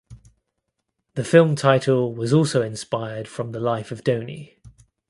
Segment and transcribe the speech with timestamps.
[1.13, 4.55] The film title was also inspired from the life of Dhoni.